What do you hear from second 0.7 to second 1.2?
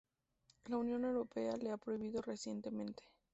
Unión